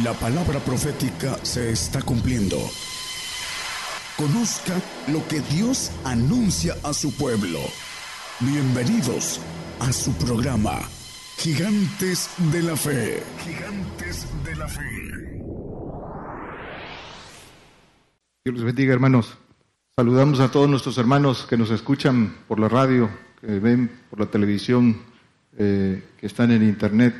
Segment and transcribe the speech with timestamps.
[0.00, 2.56] La palabra profética se está cumpliendo.
[4.16, 7.58] Conozca lo que Dios anuncia a su pueblo.
[8.40, 9.38] Bienvenidos
[9.80, 10.80] a su programa,
[11.36, 13.22] Gigantes de la Fe.
[13.44, 15.42] Gigantes de la Fe.
[18.46, 19.36] Dios les bendiga, hermanos.
[19.94, 23.10] Saludamos a todos nuestros hermanos que nos escuchan por la radio,
[23.42, 25.02] que ven por la televisión,
[25.58, 27.14] eh, que están en internet.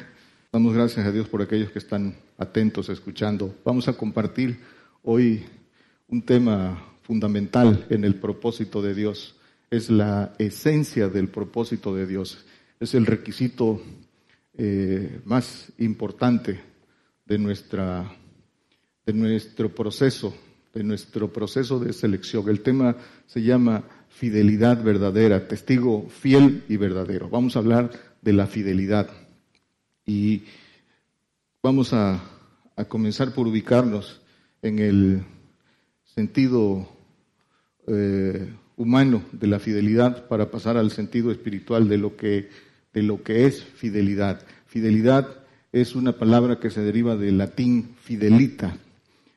[0.50, 3.54] Damos gracias a Dios por aquellos que están atentos, escuchando.
[3.64, 4.58] Vamos a compartir
[5.02, 5.44] hoy
[6.08, 9.36] un tema fundamental en el propósito de Dios.
[9.70, 12.44] Es la esencia del propósito de Dios.
[12.78, 13.80] Es el requisito
[14.54, 16.60] eh, más importante
[17.24, 18.12] de, nuestra,
[19.06, 20.34] de nuestro proceso,
[20.74, 22.48] de nuestro proceso de selección.
[22.48, 22.96] El tema
[23.26, 27.28] se llama fidelidad verdadera, testigo fiel y verdadero.
[27.30, 27.90] Vamos a hablar
[28.20, 29.08] de la fidelidad.
[30.04, 30.42] Y
[31.62, 32.20] vamos a,
[32.86, 34.20] comenzar por ubicarnos
[34.62, 35.22] en el
[36.04, 36.88] sentido
[37.86, 42.48] eh, humano de la fidelidad para pasar al sentido espiritual de lo que,
[42.92, 44.44] de lo que es fidelidad.
[44.66, 45.28] Fidelidad
[45.72, 48.76] es una palabra que se deriva del latín fidelita.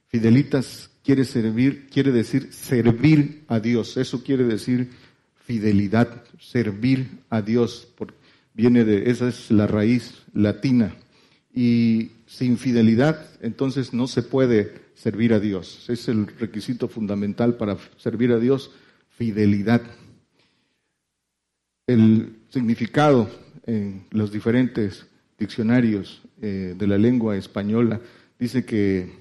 [0.07, 3.97] Fidelitas quiere servir, quiere decir servir a Dios.
[3.97, 4.89] Eso quiere decir
[5.45, 7.87] fidelidad, servir a Dios.
[8.53, 10.95] Viene de, esa es la raíz latina.
[11.55, 15.89] Y sin fidelidad, entonces no se puede servir a Dios.
[15.89, 18.71] Es el requisito fundamental para servir a Dios,
[19.09, 19.81] fidelidad.
[21.87, 23.29] El significado
[23.65, 25.07] en los diferentes
[25.39, 28.01] diccionarios eh, de la lengua española
[28.37, 29.13] dice que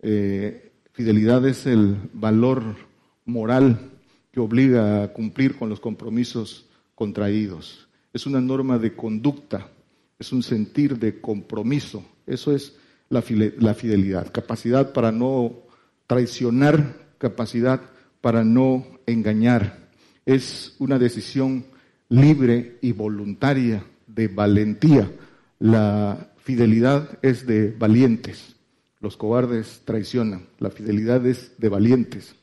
[0.00, 2.76] eh, Fidelidad es el valor
[3.24, 3.90] moral
[4.30, 7.88] que obliga a cumplir con los compromisos contraídos.
[8.12, 9.72] Es una norma de conducta,
[10.18, 12.04] es un sentir de compromiso.
[12.26, 12.74] Eso es
[13.08, 15.62] la fidelidad, capacidad para no
[16.06, 17.80] traicionar, capacidad
[18.20, 19.88] para no engañar.
[20.26, 21.66] Es una decisión
[22.08, 25.10] libre y voluntaria de valentía.
[25.58, 28.56] La fidelidad es de valientes.
[29.00, 30.46] Los cobardes traicionan.
[30.58, 32.34] La fidelidad es de valientes.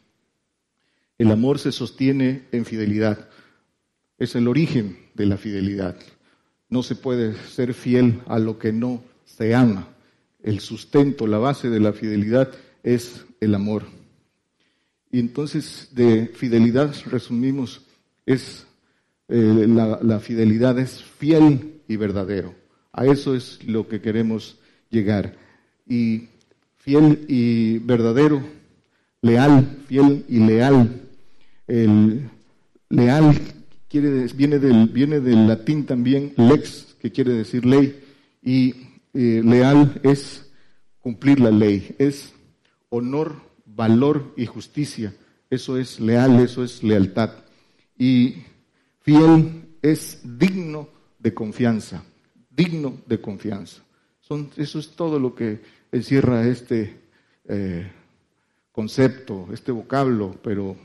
[1.18, 3.30] El amor se sostiene en fidelidad.
[4.18, 5.96] Es el origen de la fidelidad.
[6.72, 9.90] No se puede ser fiel a lo que no se ama.
[10.42, 12.50] El sustento, la base de la fidelidad
[12.82, 13.84] es el amor.
[15.12, 17.82] Y entonces de fidelidad resumimos,
[18.26, 18.66] es
[19.28, 22.56] eh, la, la fidelidad es fiel y verdadero.
[22.94, 24.58] A eso es lo que queremos
[24.90, 25.36] llegar.
[25.86, 26.30] Y
[26.78, 28.42] fiel y verdadero,
[29.22, 31.02] leal, fiel y leal.
[31.68, 32.30] El
[32.90, 33.36] leal
[33.92, 38.02] quiere, viene, del, viene del latín también lex, que quiere decir ley,
[38.42, 38.74] y
[39.14, 40.50] eh, leal es
[41.00, 42.34] cumplir la ley, es
[42.90, 43.36] honor,
[43.66, 45.14] valor y justicia.
[45.50, 47.32] Eso es leal, eso es lealtad.
[47.98, 48.36] Y
[49.02, 50.88] fiel es digno
[51.20, 52.04] de confianza,
[52.50, 53.82] digno de confianza.
[54.22, 55.60] Son, eso es todo lo que
[55.92, 56.98] encierra este
[57.50, 57.92] eh,
[58.72, 60.78] concepto, este vocablo, pero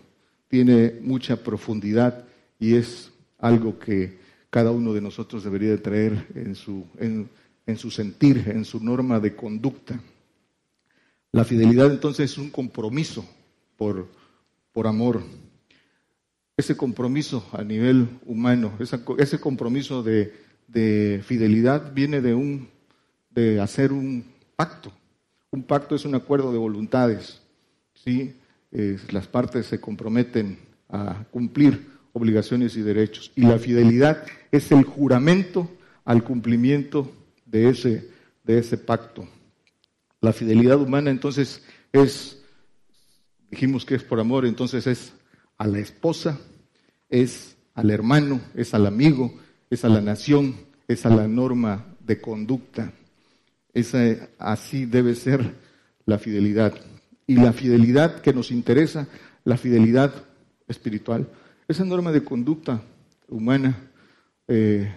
[0.48, 2.25] tiene mucha profundidad
[2.58, 4.18] y es algo que
[4.50, 7.28] cada uno de nosotros debería de traer en su, en,
[7.76, 10.00] su sentir, en su norma de conducta.
[11.32, 13.28] La fidelidad entonces es un compromiso
[13.76, 14.08] por,
[14.72, 15.22] por amor.
[16.56, 18.72] Ese compromiso a nivel humano,
[19.18, 20.32] ese compromiso de,
[20.66, 22.68] de fidelidad viene de, un,
[23.30, 24.24] de hacer un
[24.56, 24.90] pacto.
[25.50, 27.42] Un pacto es un acuerdo de voluntades.
[27.94, 28.34] ¿sí?
[29.10, 33.30] las partes se comprometen a cumplir obligaciones y derechos.
[33.36, 35.70] Y la fidelidad es el juramento
[36.06, 37.12] al cumplimiento
[37.44, 38.08] de ese,
[38.42, 39.28] de ese pacto.
[40.22, 41.62] La fidelidad humana entonces
[41.92, 42.42] es,
[43.50, 45.12] dijimos que es por amor, entonces es
[45.58, 46.40] a la esposa,
[47.10, 49.38] es al hermano, es al amigo,
[49.68, 50.56] es a la nación,
[50.88, 52.92] es a la norma de conducta.
[53.74, 53.98] Esa,
[54.38, 55.52] así debe ser
[56.06, 56.72] la fidelidad.
[57.26, 59.06] Y la fidelidad que nos interesa,
[59.44, 60.14] la fidelidad
[60.66, 61.28] espiritual,
[61.68, 62.80] esa norma de conducta
[63.28, 63.76] humana,
[64.46, 64.92] eh,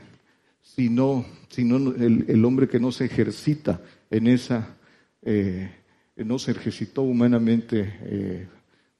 [0.61, 4.75] si no, si no el, hombre que no se ejercita en esa,
[5.23, 5.71] eh,
[6.15, 8.47] no se ejercitó humanamente, eh,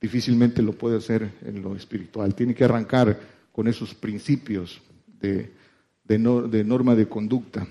[0.02, 2.34] difícilmente lo puede hacer en lo espiritual.
[2.34, 3.20] Tiene que arrancar
[3.52, 4.82] con esos principios
[5.22, 5.52] de,
[6.04, 7.68] de norma de conducta.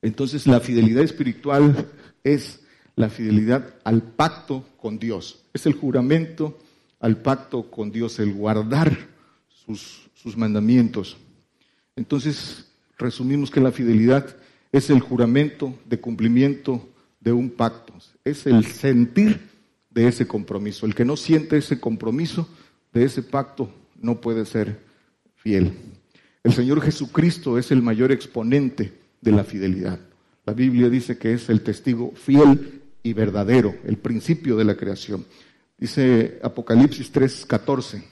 [0.00, 1.86] Entonces la fidelidad espiritual
[2.24, 2.60] es
[2.94, 5.44] la fidelidad al pacto con Dios.
[5.52, 6.58] Es el juramento
[7.00, 8.96] al pacto con Dios, el guardar
[9.48, 11.16] sus, sus mandamientos.
[11.94, 12.66] Entonces
[12.98, 14.36] resumimos que la fidelidad
[14.72, 16.88] es el juramento de cumplimiento
[17.20, 17.94] de un pacto,
[18.24, 19.40] es el sentir
[19.90, 20.86] de ese compromiso.
[20.86, 22.48] El que no siente ese compromiso
[22.92, 23.70] de ese pacto
[24.00, 24.80] no puede ser
[25.36, 25.72] fiel.
[26.44, 29.98] El Señor Jesucristo es el mayor exponente de la fidelidad.
[30.44, 35.24] La Biblia dice que es el testigo fiel y verdadero, el principio de la creación.
[35.78, 38.02] Dice Apocalipsis 3:14.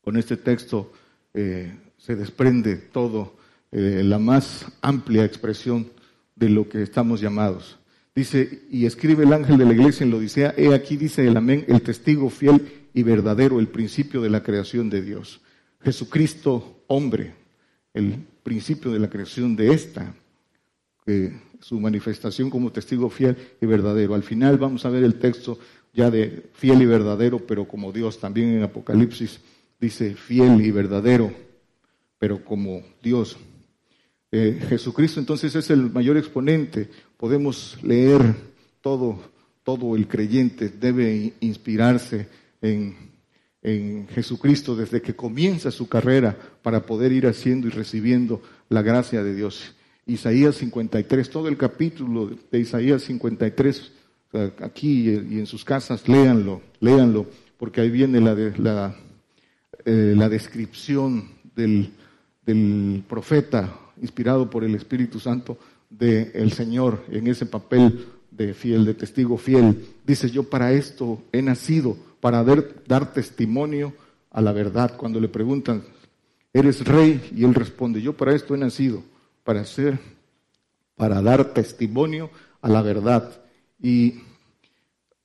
[0.00, 0.92] Con este texto
[1.32, 3.36] eh, se desprende todo,
[3.72, 5.90] eh, la más amplia expresión
[6.34, 7.78] de lo que estamos llamados.
[8.14, 11.36] Dice, y escribe el ángel de la iglesia en la Odisea, he aquí dice el
[11.36, 15.40] amén, el testigo fiel y verdadero, el principio de la creación de Dios.
[15.80, 17.34] Jesucristo, hombre,
[17.92, 20.14] el principio de la creación de esta,
[21.60, 24.14] su manifestación como testigo fiel y verdadero.
[24.14, 25.58] Al final vamos a ver el texto
[25.94, 29.40] ya de fiel y verdadero, pero como Dios también en Apocalipsis
[29.80, 31.32] dice fiel y verdadero,
[32.18, 33.36] pero como Dios.
[34.32, 36.90] Eh, Jesucristo entonces es el mayor exponente.
[37.16, 38.20] Podemos leer
[38.80, 39.20] todo,
[39.62, 42.26] todo el creyente debe inspirarse
[42.60, 42.96] en,
[43.62, 49.22] en Jesucristo desde que comienza su carrera para poder ir haciendo y recibiendo la gracia
[49.22, 49.74] de Dios.
[50.06, 53.92] Isaías 53, todo el capítulo de Isaías 53,
[54.60, 57.26] aquí y en sus casas, léanlo, léanlo,
[57.58, 58.96] porque ahí viene la, la,
[59.84, 61.92] eh, la descripción del,
[62.44, 65.58] del, profeta inspirado por el Espíritu Santo
[65.88, 69.86] del Señor en ese papel de fiel, de testigo fiel.
[70.04, 73.92] Dice, yo para esto he nacido, para dar, dar testimonio
[74.30, 74.96] a la verdad.
[74.96, 75.84] Cuando le preguntan,
[76.52, 77.30] ¿eres rey?
[77.34, 79.02] Y él responde, yo para esto he nacido
[79.44, 79.98] para ser,
[80.96, 83.43] para dar testimonio a la verdad.
[83.84, 84.14] Y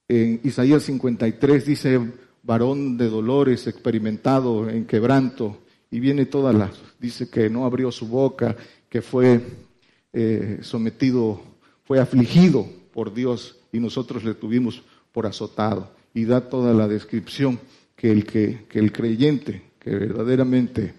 [0.10, 1.98] en Isaías 53 dice,
[2.44, 5.60] varón de dolores, experimentado en quebranto,
[5.90, 6.70] y viene toda la,
[7.00, 8.58] dice que no abrió su boca,
[8.90, 9.40] que fue
[10.12, 11.42] eh, sometido,
[11.86, 14.84] fue afligido por Dios y nosotros le tuvimos
[15.14, 15.94] por azotado.
[16.14, 17.62] Y da toda la descripción
[17.96, 20.96] que el, que, que el creyente que verdaderamente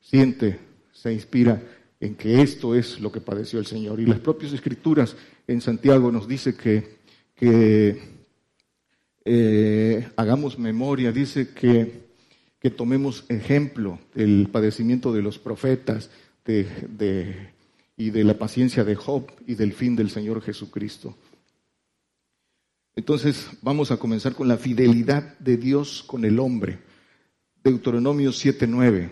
[0.00, 0.58] siente,
[0.92, 1.62] se inspira
[2.00, 4.00] en que esto es lo que padeció el Señor.
[4.00, 5.14] Y las propias escrituras
[5.46, 6.93] en Santiago nos dice que,
[9.24, 12.04] eh, hagamos memoria, dice que,
[12.58, 16.10] que, tomemos ejemplo del padecimiento de los profetas
[16.44, 17.48] de,
[17.96, 21.16] y de la paciencia de Job y del fin del Señor Jesucristo.
[22.96, 26.78] Entonces vamos a comenzar con la fidelidad de Dios con el hombre.
[27.62, 29.10] Deuteronomio 7:9.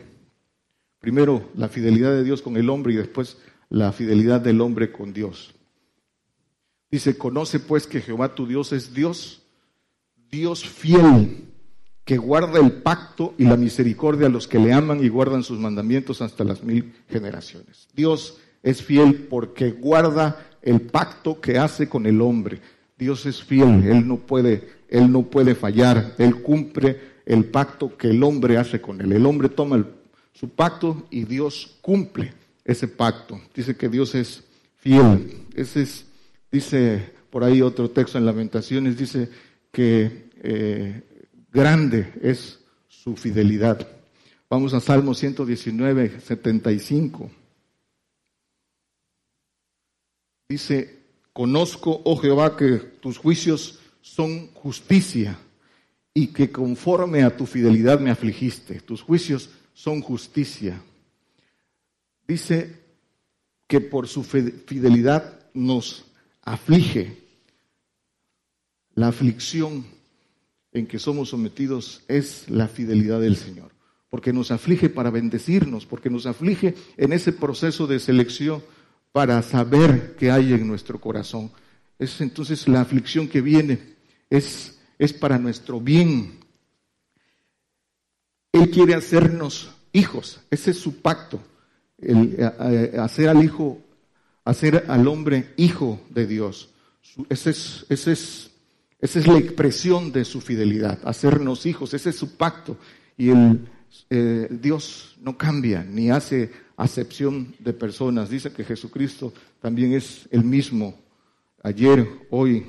[1.01, 3.39] Primero la fidelidad de Dios con el hombre y después
[3.71, 5.55] la fidelidad del hombre con Dios.
[6.93, 9.43] Dice, conoce pues que Jehová tu Dios es Dios,
[10.31, 11.49] Dios fiel,
[12.05, 15.59] que guarda el pacto y la misericordia a los que le aman y guardan sus
[15.59, 17.89] mandamientos hasta las mil generaciones.
[17.95, 22.61] Dios es fiel porque guarda el pacto que hace con el hombre.
[22.99, 28.11] Dios es fiel, Él no puede, Él no puede fallar, Él cumple el pacto que
[28.11, 29.13] el hombre hace con Él.
[29.13, 29.83] El hombre toma
[30.35, 32.35] su pacto y Dios cumple
[32.65, 33.41] ese pacto.
[33.55, 34.45] Dice que Dios es
[34.77, 35.47] fiel.
[35.55, 36.05] Ese es,
[36.53, 39.31] dice por ahí otro texto en Lamentaciones, dice
[39.73, 41.03] que eh,
[41.51, 43.89] grande es su fidelidad.
[44.51, 47.31] Vamos a Salmo 119, 75.
[50.47, 50.99] Dice,
[51.33, 55.39] conozco, oh Jehová, que tus juicios son justicia
[56.13, 58.81] y que conforme a tu fidelidad me afligiste.
[58.81, 60.83] Tus juicios son justicia.
[62.29, 62.79] Dice
[63.67, 66.12] que por su fidelidad nos
[66.43, 67.19] aflige.
[68.95, 69.87] La aflicción
[70.73, 73.73] en que somos sometidos es la fidelidad del Señor,
[74.11, 78.63] porque nos aflige para bendecirnos, porque nos aflige en ese proceso de selección
[79.13, 81.51] para saber qué hay en nuestro corazón.
[81.99, 83.79] Es entonces la aflicción que viene
[84.29, 86.43] es, es para nuestro bien,
[88.53, 91.41] él quiere hacernos hijos, ese es su pacto,
[91.99, 92.37] el,
[92.99, 93.79] hacer al hijo,
[94.45, 96.71] hacer al hombre hijo de Dios.
[97.29, 98.51] Ese es, ese es,
[99.01, 102.77] esa es la expresión de su fidelidad, hacernos hijos, ese es su pacto.
[103.17, 103.69] Y el,
[104.11, 108.31] eh, Dios no cambia ni hace acepción de personas.
[108.31, 110.99] Dice que Jesucristo también es el mismo
[111.63, 112.67] ayer, hoy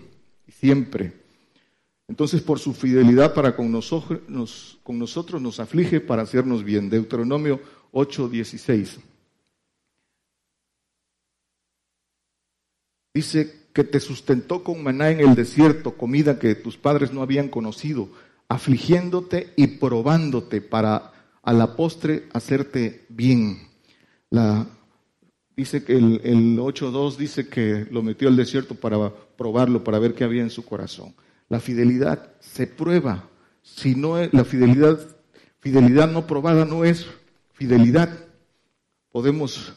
[0.48, 1.14] y siempre.
[2.08, 6.90] Entonces, por su fidelidad para con nosotros, nos, con nosotros nos aflige para hacernos bien.
[6.90, 7.60] Deuteronomio
[7.92, 9.00] 8:16.
[13.14, 17.50] Dice que te sustentó con maná en el desierto, comida que tus padres no habían
[17.50, 18.10] conocido,
[18.48, 21.12] afligiéndote y probándote para
[21.44, 23.68] a la postre hacerte bien.
[25.56, 30.16] Dice que el, el 8.2 dice que lo metió al desierto para probarlo, para ver
[30.16, 31.14] qué había en su corazón.
[31.50, 33.30] La fidelidad se prueba.
[33.62, 35.00] Si no es, la fidelidad,
[35.60, 37.06] fidelidad no probada no es
[37.54, 38.10] fidelidad.
[39.12, 39.74] Podemos,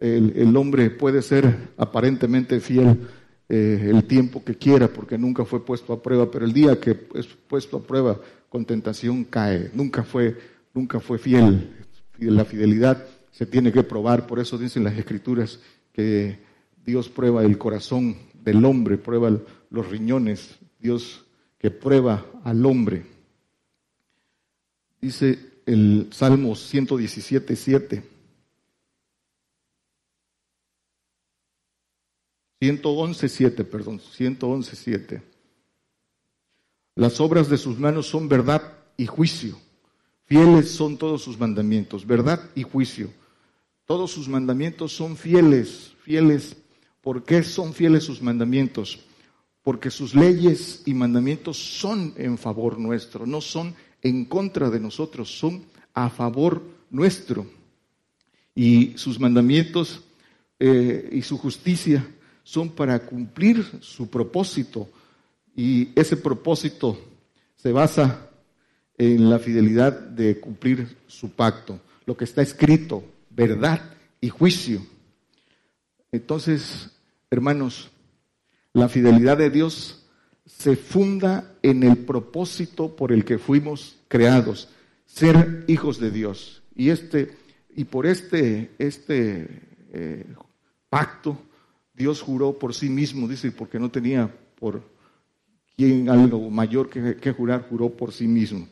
[0.00, 3.06] el, hombre puede ser aparentemente fiel
[3.48, 7.08] eh, el tiempo que quiera porque nunca fue puesto a prueba, pero el día que
[7.14, 9.70] es puesto a prueba con tentación cae.
[9.74, 10.36] Nunca fue,
[10.74, 11.70] nunca fue fiel.
[12.18, 15.60] La fidelidad se tiene que probar, por eso dicen las escrituras
[15.92, 16.38] que
[16.84, 19.30] Dios prueba el corazón del hombre, prueba
[19.70, 21.24] los riñones, Dios
[21.58, 23.04] que prueba al hombre.
[25.00, 28.02] Dice el Salmo 117, 7.
[32.60, 35.22] 111, 7, perdón, 111, 7.
[36.94, 39.56] Las obras de sus manos son verdad y juicio.
[40.26, 43.10] Fieles son todos sus mandamientos, verdad y juicio.
[43.86, 46.54] Todos sus mandamientos son fieles, fieles.
[47.00, 49.00] ¿Por qué son fieles sus mandamientos?
[49.62, 55.30] Porque sus leyes y mandamientos son en favor nuestro, no son en contra de nosotros,
[55.38, 55.64] son
[55.94, 57.46] a favor nuestro.
[58.54, 60.02] Y sus mandamientos
[60.58, 62.06] eh, y su justicia
[62.42, 64.88] son para cumplir su propósito.
[65.54, 66.98] Y ese propósito
[67.56, 68.28] se basa
[68.96, 73.80] en la fidelidad de cumplir su pacto, lo que está escrito, verdad
[74.20, 74.84] y juicio.
[76.12, 76.90] Entonces,
[77.30, 77.90] hermanos,
[78.72, 80.06] la fidelidad de Dios
[80.46, 84.68] se funda en el propósito por el que fuimos creados,
[85.06, 86.62] ser hijos de Dios.
[86.74, 87.36] Y este
[87.74, 90.26] y por este este eh,
[90.88, 91.38] pacto
[92.00, 94.82] Dios juró por sí mismo, dice, porque no tenía por
[95.76, 98.66] quien algo mayor que, jurar, juró por sí mismo.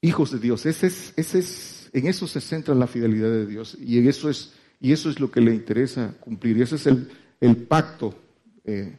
[0.00, 3.78] Hijos de Dios, ese es, ese es en eso se centra la fidelidad de Dios
[3.80, 6.56] y eso es, y eso es lo que le interesa cumplir.
[6.56, 8.12] Y ese es el, pacto
[8.64, 8.92] eh,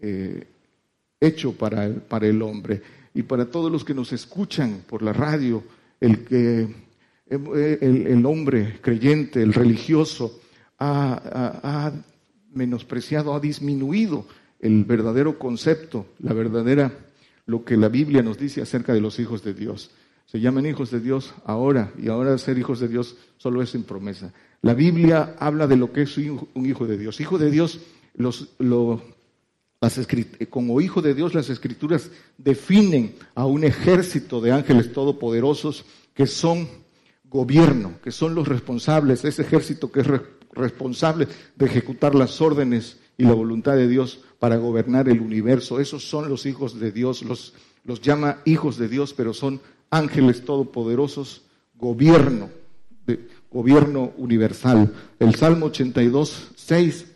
[0.00, 0.46] eh,
[1.20, 2.82] hecho para el, hombre.
[3.14, 5.62] Y para todos los que nos escuchan por la radio,
[6.00, 6.62] el que
[7.30, 10.40] eh, el, hombre creyente, el religioso,
[10.80, 11.92] ha,
[12.54, 14.26] menospreciado, ha disminuido
[14.60, 16.92] el verdadero concepto, la verdadera,
[17.46, 19.90] lo que la Biblia nos dice acerca de los hijos de Dios
[20.26, 23.84] se llaman hijos de Dios ahora, y ahora ser hijos de Dios solo es en
[23.84, 24.32] promesa.
[24.62, 27.20] La Biblia habla de lo que es un hijo de Dios.
[27.20, 27.80] Hijo de Dios,
[28.16, 28.48] los,
[30.50, 35.84] como hijo de Dios, las escrituras definen a un ejército de ángeles todopoderosos
[36.14, 36.68] que son
[37.24, 40.06] gobierno, que son los responsables, ese ejército que es
[40.54, 45.80] responsable de ejecutar las órdenes y la voluntad de Dios para gobernar el universo.
[45.80, 50.44] Esos son los hijos de Dios, los, los llama hijos de Dios, pero son ángeles
[50.44, 51.42] todopoderosos,
[51.74, 52.50] gobierno,
[53.06, 54.92] de, gobierno universal.
[55.18, 57.06] El Salmo 82, 6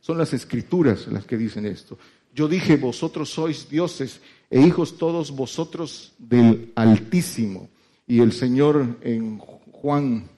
[0.00, 1.98] son las escrituras las que dicen esto.
[2.34, 7.68] Yo dije, vosotros sois dioses e hijos todos vosotros del Altísimo.
[8.06, 9.40] Y el Señor en
[9.80, 10.28] Juan,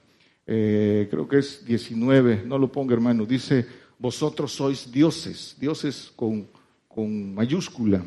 [0.47, 3.65] eh, creo que es 19, no lo ponga hermano, dice,
[3.99, 6.47] vosotros sois dioses, dioses con,
[6.87, 8.05] con mayúscula.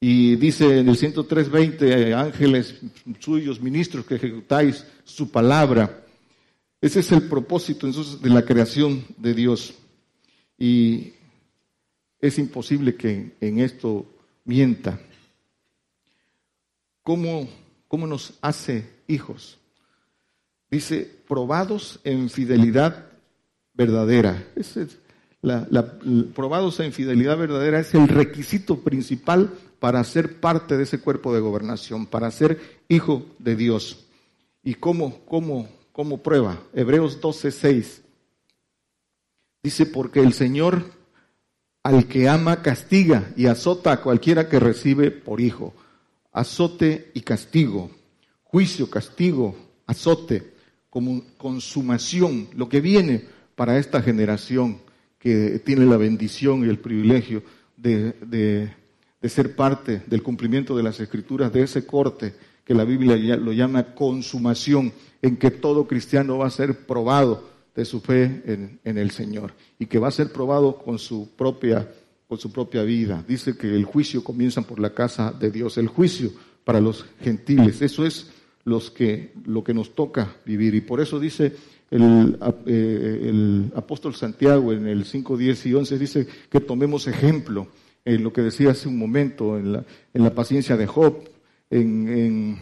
[0.00, 2.80] Y dice en el 103.20, eh, ángeles
[3.20, 6.04] suyos, ministros que ejecutáis su palabra.
[6.80, 9.74] Ese es el propósito entonces de la creación de Dios.
[10.58, 11.12] Y
[12.20, 14.06] es imposible que en esto
[14.44, 15.00] mienta.
[17.02, 17.48] ¿Cómo,
[17.86, 19.58] cómo nos hace hijos?
[20.70, 23.06] Dice, probados en fidelidad
[23.74, 24.44] verdadera.
[24.56, 24.88] Ese
[25.46, 25.98] la,
[26.34, 31.40] probados en fidelidad verdadera es el requisito principal para ser parte de ese cuerpo de
[31.40, 34.06] gobernación, para ser hijo de Dios.
[34.64, 36.60] ¿Y cómo, cómo, cómo prueba?
[36.74, 38.02] Hebreos 12:6
[39.62, 40.84] dice, porque el Señor
[41.84, 45.72] al que ama castiga y azota a cualquiera que recibe por hijo.
[46.32, 47.90] Azote y castigo,
[48.42, 49.54] juicio, castigo,
[49.86, 50.55] azote,
[50.96, 53.22] como consumación, lo que viene
[53.54, 54.78] para esta generación
[55.18, 57.42] que tiene la bendición y el privilegio
[57.76, 58.14] de,
[59.20, 62.32] de ser parte del cumplimiento de las escrituras, de ese corte
[62.64, 67.84] que la Biblia lo llama consumación, en que todo cristiano va a ser probado de
[67.84, 71.92] su fe en, el Señor y que va a ser probado con su propia
[72.26, 73.22] con su propia vida.
[73.28, 76.32] Dice que el juicio comienza por la casa de Dios, el juicio
[76.64, 77.82] para los gentiles.
[77.82, 78.30] Eso es
[78.66, 80.74] los que, lo que nos toca vivir.
[80.74, 81.54] Y por eso dice
[81.90, 87.68] el, eh, el apóstol Santiago en el 5, 10 y 11, dice que tomemos ejemplo
[88.04, 91.28] en lo que decía hace un momento, en la, en la paciencia de Job,
[91.70, 92.58] en,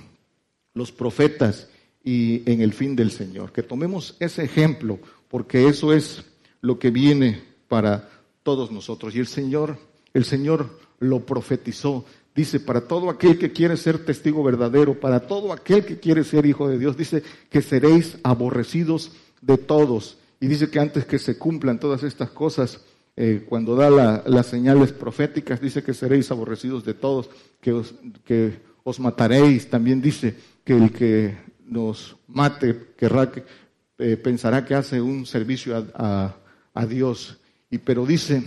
[0.75, 1.69] los profetas,
[2.03, 3.53] y en el fin del Señor.
[3.53, 6.25] Que tomemos ese ejemplo, porque eso es
[6.61, 8.11] lo que viene para
[8.43, 9.15] todos nosotros.
[9.15, 9.79] Y el Señor,
[10.13, 12.05] el Señor lo profetizó.
[12.35, 16.47] Dice, para todo aquel que quiere ser testigo verdadero, para todo aquel que quiere ser
[16.47, 20.19] hijo de Dios, dice que seréis aborrecidos de todos.
[20.41, 22.81] Y dice que antes que se cumplan todas estas cosas,
[23.17, 29.71] eh, cuando da las señales proféticas, dice que seréis aborrecidos de todos, que os, mataréis.
[29.71, 33.45] También dice que el que nos mate querrá que,
[33.99, 36.35] eh, pensará que hace un servicio a,
[36.88, 37.38] Dios.
[37.71, 38.43] Y pero dice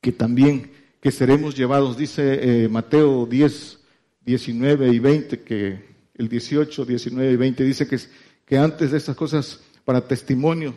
[0.00, 3.80] que también que seremos llevados, dice eh, Mateo 10,
[4.24, 7.98] 19 y 20, que el 18, 19 y 20 dice que,
[8.46, 10.74] que antes de estas cosas para testimonio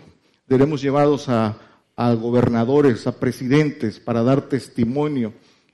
[0.49, 1.59] seremos llevados a,
[1.95, 5.31] a gobernadores, a presidentes, para dar testimonio.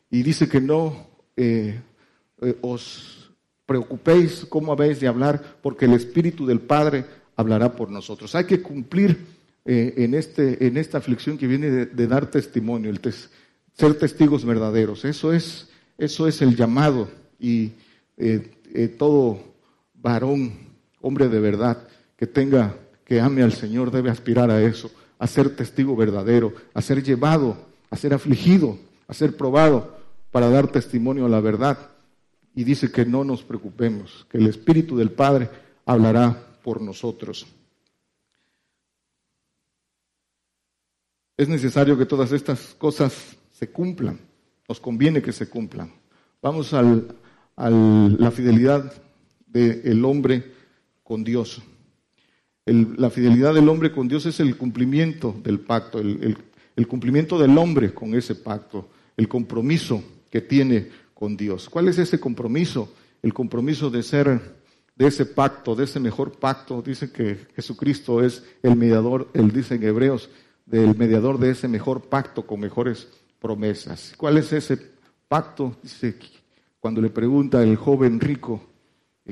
[0.10, 1.80] Y dice que no eh,
[2.42, 3.32] eh, os
[3.66, 7.06] preocupéis cómo habéis de hablar, porque el Espíritu del Padre
[7.38, 8.36] hablará por nosotros.
[8.36, 12.90] Hay que cumplir en, este, en esta aflicción que viene de, dar testimonio,
[13.74, 15.06] ser testigos verdaderos.
[15.06, 17.10] Eso es, eso es el llamado
[17.40, 17.72] y
[18.98, 19.40] todo
[19.96, 20.54] varón,
[21.02, 21.88] hombre de verdad,
[22.18, 22.76] que tenga,
[23.06, 27.56] que ame al Señor, debe aspirar a eso a ser testigo verdadero, a ser llevado,
[27.92, 30.00] a ser afligido, a ser probado
[30.32, 31.78] para dar testimonio a la verdad.
[32.56, 35.48] Y dice que no nos preocupemos, que el Espíritu del Padre
[35.86, 37.46] hablará por nosotros.
[41.38, 44.20] Es necesario que todas estas cosas se cumplan,
[44.68, 45.94] nos conviene que se cumplan.
[46.42, 48.92] Vamos a la fidelidad
[49.48, 50.52] del hombre
[51.04, 51.62] con Dios
[52.66, 57.94] la fidelidad del hombre con Dios es el cumplimiento del pacto, el, cumplimiento del hombre
[57.94, 61.70] con ese pacto, el compromiso que tiene con Dios.
[61.70, 62.94] ¿Cuál es ese compromiso?
[63.22, 64.62] El compromiso de ser
[64.96, 66.82] de ese pacto, de ese mejor pacto.
[66.82, 70.30] Dice que Jesucristo es el mediador, él dice en Hebreos,
[70.66, 73.08] del mediador de ese mejor pacto con mejores
[73.42, 74.14] promesas.
[74.16, 74.78] ¿Cuál es ese
[75.28, 75.76] pacto?
[75.82, 76.16] Dice
[76.80, 78.62] cuando le pregunta el joven rico,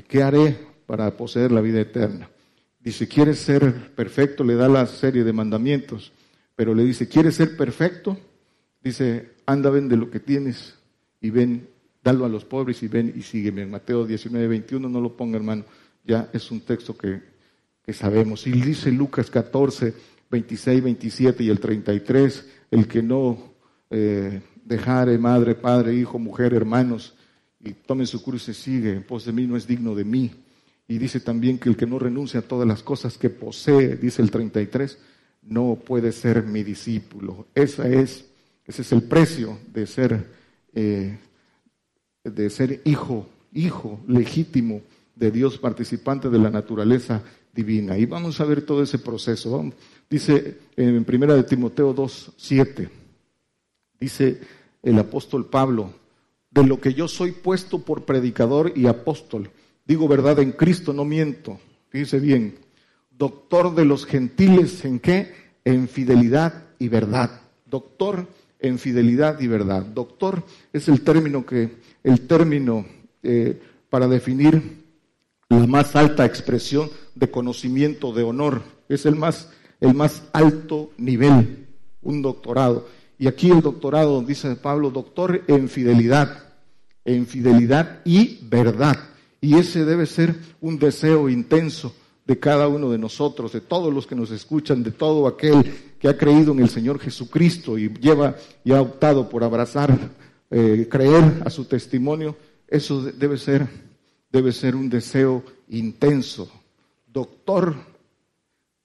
[0.07, 2.29] ¿qué haré para poseer la vida eterna?
[2.79, 4.43] Dice, ¿quieres ser perfecto?
[4.43, 6.11] Le da la serie de mandamientos,
[6.55, 8.17] pero le dice, ¿quieres ser perfecto?
[8.81, 10.75] Dice, anda, ven de lo que tienes
[11.21, 11.67] y ven,
[12.03, 13.63] dalo a los pobres y ven y sígueme.
[13.63, 15.65] En Mateo 19, 21, no lo ponga hermano,
[16.03, 17.21] ya es un texto que,
[17.83, 18.47] que sabemos.
[18.47, 19.93] Y dice Lucas 14,
[20.29, 23.49] 26, 27 y el 33, el que no
[23.89, 27.15] eh, dejare madre, padre, hijo, mujer, hermanos,
[27.59, 30.31] y tome su cruz y sigue, en pos de mí no es digno de mí.
[30.87, 34.21] Y dice también que el que no renuncia a todas las cosas que posee, dice
[34.21, 34.97] el 33,
[35.43, 37.47] no puede ser mi discípulo.
[37.53, 38.25] Esa es,
[38.65, 40.25] ese es el precio de ser,
[40.73, 41.17] eh,
[42.23, 44.81] de ser hijo, hijo legítimo
[45.15, 47.21] de Dios, participante de la naturaleza
[47.53, 47.97] divina.
[47.97, 49.71] Y vamos a ver todo ese proceso.
[50.09, 52.89] Dice en primera de Timoteo 2, 7,
[53.99, 54.41] dice
[54.83, 55.93] el apóstol Pablo,
[56.51, 59.49] de lo que yo soy puesto por predicador y apóstol
[59.89, 61.59] Digo verdad en Cristo, no miento.
[61.91, 62.59] Dice bien,
[63.17, 65.33] doctor de los gentiles, ¿en qué?
[65.65, 67.41] En fidelidad y verdad.
[67.65, 68.27] Doctor
[68.59, 69.83] en fidelidad y verdad.
[69.83, 72.85] Doctor es el término que, el término
[73.23, 73.59] eh,
[73.89, 74.85] para definir
[75.49, 78.61] la más alta expresión de conocimiento, de honor.
[78.89, 81.65] Es el más, el más alto nivel,
[82.03, 82.87] un doctorado.
[83.19, 86.41] Y aquí el doctorado, dice Pablo, doctor en fidelidad,
[87.03, 88.97] en fidelidad y verdad.
[89.41, 91.93] Y ese debe ser un deseo intenso
[92.25, 96.07] de cada uno de nosotros, de todos los que nos escuchan, de todo aquel que
[96.07, 99.97] ha creído en el Señor Jesucristo y lleva y ha optado por abrazar,
[100.49, 102.37] eh, creer a su testimonio.
[102.69, 103.67] Eso debe ser,
[104.31, 106.49] debe ser un deseo intenso.
[107.05, 107.75] Doctor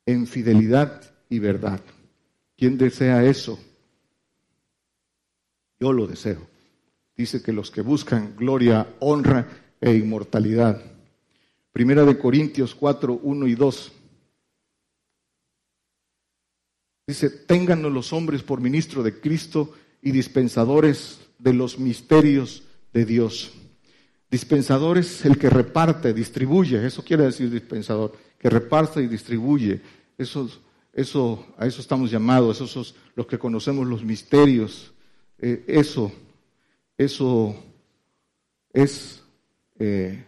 [0.06, 1.80] en fidelidad y verdad.
[2.56, 3.58] ¿Quién desea eso?
[5.84, 6.40] Yo lo deseo.
[7.14, 9.46] Dice que los que buscan gloria, honra
[9.82, 10.82] e inmortalidad.
[11.72, 13.92] Primera de Corintios 4, 1 y 2.
[17.06, 22.62] Dice, téngannos los hombres por ministro de Cristo y dispensadores de los misterios
[22.94, 23.52] de Dios.
[24.30, 29.82] Dispensador es el que reparte, distribuye, eso quiere decir dispensador, que reparte y distribuye.
[30.16, 30.48] Eso,
[30.94, 34.93] eso, a eso estamos llamados, esos son los que conocemos los misterios.
[35.46, 36.10] Eh, eso,
[36.96, 37.54] eso
[38.72, 39.22] es
[39.78, 40.24] eh,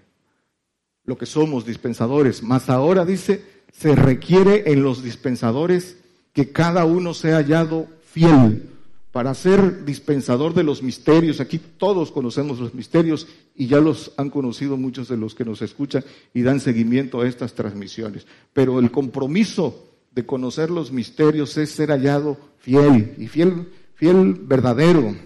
[1.05, 2.43] lo que somos dispensadores.
[2.43, 5.97] Mas ahora dice, se requiere en los dispensadores
[6.35, 8.69] que cada uno sea hallado fiel
[9.11, 11.41] para ser dispensador de los misterios.
[11.41, 15.63] Aquí todos conocemos los misterios y ya los han conocido muchos de los que nos
[15.63, 18.27] escuchan y dan seguimiento a estas transmisiones.
[18.53, 19.83] Pero el compromiso
[20.15, 25.17] de conocer los misterios es ser hallado fiel y fiel, fiel verdadero.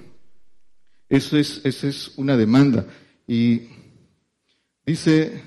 [1.09, 2.87] Eso es, esa es una demanda.
[3.27, 3.69] Y
[4.87, 5.43] dice,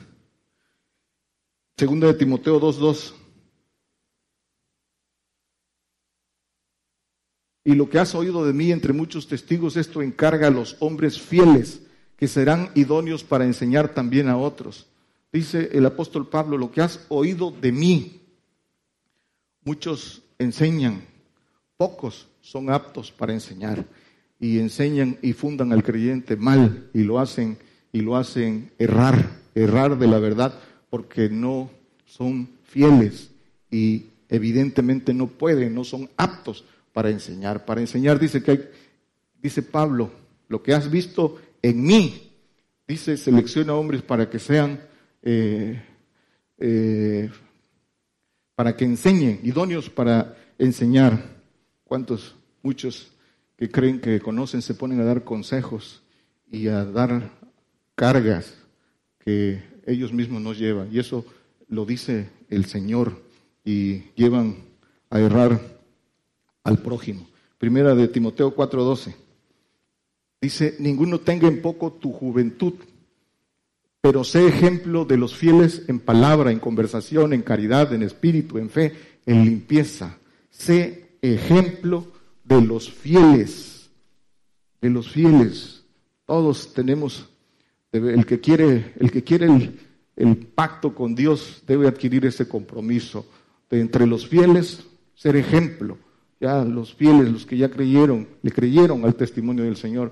[1.76, 3.14] segunda de Timoteo 2.2,
[7.66, 11.20] Y lo que has oído de mí entre muchos testigos, esto encarga a los hombres
[11.22, 11.82] fieles,
[12.18, 14.88] que serán idóneos para enseñar también a otros.
[15.32, 18.22] Dice el apóstol Pablo, lo que has oído de mí,
[19.64, 21.06] muchos enseñan,
[21.78, 23.86] pocos son aptos para enseñar
[24.38, 27.58] y enseñan y fundan al creyente mal y lo hacen
[27.94, 30.54] y lo hacen errar, errar de la verdad
[30.90, 31.70] porque no
[32.06, 33.32] son fieles
[33.72, 37.66] y evidentemente no pueden, no son aptos para enseñar.
[37.66, 38.70] Para enseñar dice que hay,
[39.42, 40.12] dice Pablo,
[40.50, 42.30] lo que has visto en mí,
[42.86, 44.82] dice, selecciona hombres para que sean,
[45.22, 45.82] eh,
[46.58, 47.30] eh,
[48.54, 51.33] para que enseñen, idóneos para enseñar.
[51.94, 53.12] ¿Cuántos, muchos
[53.56, 56.02] que creen que conocen, se ponen a dar consejos
[56.52, 57.30] y a dar
[57.94, 58.56] cargas
[59.20, 60.90] que ellos mismos no llevan?
[60.92, 61.24] Y eso
[61.68, 63.22] lo dice el Señor
[63.64, 64.56] y llevan
[65.12, 65.62] a errar
[66.64, 67.28] al prójimo.
[67.60, 69.14] Primera de Timoteo 4:12.
[70.42, 72.74] Dice, ninguno tenga en poco tu juventud,
[74.02, 78.72] pero sé ejemplo de los fieles en palabra, en conversación, en caridad, en espíritu, en
[78.72, 78.96] fe,
[79.28, 80.18] en limpieza.
[80.50, 82.06] Sé ejemplo
[82.44, 83.90] de los fieles,
[84.82, 85.84] de los fieles.
[86.26, 87.28] Todos tenemos,
[87.92, 89.80] el que quiere, el que quiere el,
[90.16, 93.26] el pacto con Dios debe adquirir ese compromiso
[93.70, 95.98] de entre los fieles ser ejemplo
[96.44, 100.12] ya los fieles, los que ya creyeron, le creyeron al testimonio del Señor,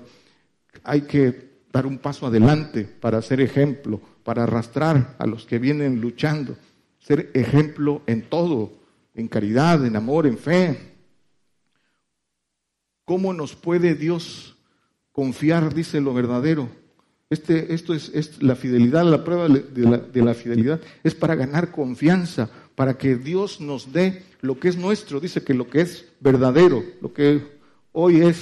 [0.82, 6.00] hay que dar un paso adelante para ser ejemplo, para arrastrar a los que vienen
[6.00, 6.56] luchando,
[6.98, 8.72] ser ejemplo en todo,
[9.14, 10.91] en caridad, en amor, en fe.
[13.04, 14.56] ¿Cómo nos puede Dios
[15.12, 16.68] confiar, dice lo verdadero?
[17.30, 22.98] Este, esto es, la fidelidad, la prueba de la fidelidad es para ganar confianza, para
[22.98, 25.18] que Dios nos dé lo que es nuestro.
[25.18, 27.42] Dice que lo que es verdadero, lo que
[27.92, 28.36] hoy es,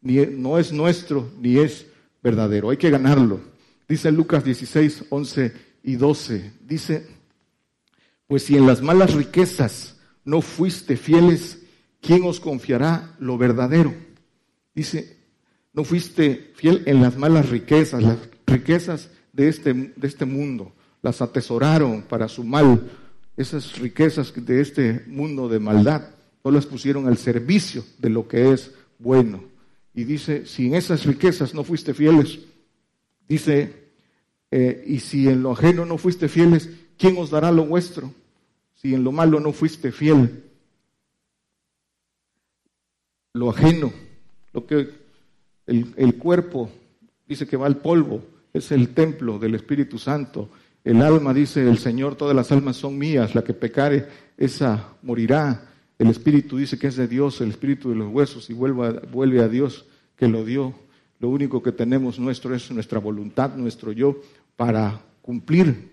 [0.00, 1.86] ni, no es nuestro ni es
[2.22, 2.70] verdadero.
[2.70, 3.40] Hay que ganarlo.
[3.88, 5.52] Dice Lucas 16, 11
[5.84, 6.52] y 12.
[6.66, 7.06] Dice,
[8.26, 11.55] pues si en las malas riquezas no fuiste fieles,
[12.06, 13.92] ¿quién os confiará lo verdadero?
[14.74, 15.16] Dice,
[15.72, 21.20] no fuiste fiel en las malas riquezas, las riquezas de este, de este mundo, las
[21.20, 22.88] atesoraron para su mal
[23.36, 26.08] esas riquezas de este mundo de maldad,
[26.42, 29.44] no las pusieron al servicio de lo que es bueno.
[29.92, 32.38] Y dice, si en esas riquezas no fuiste fieles,
[33.28, 33.90] dice,
[34.50, 38.12] eh, y si en lo ajeno no fuiste fieles, ¿quién os dará lo vuestro?
[38.74, 40.44] Si en lo malo no fuiste fiel.
[43.36, 43.92] Lo ajeno,
[44.52, 44.88] lo que
[45.66, 46.70] el, el cuerpo
[47.28, 48.22] dice que va al polvo,
[48.52, 50.48] es el templo del Espíritu Santo
[50.86, 55.68] el alma, dice el Señor, todas las almas son mías, la que pecare, esa morirá.
[55.98, 58.90] El espíritu dice que es de Dios, el espíritu de los huesos, y vuelve a,
[59.10, 60.74] vuelve a Dios que lo dio.
[61.18, 64.20] Lo único que tenemos nuestro es nuestra voluntad, nuestro yo,
[64.54, 65.90] para cumplir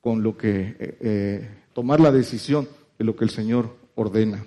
[0.00, 2.66] con, lo que, eh, eh, tomar la decisión
[2.98, 4.46] de lo que el Señor ordena.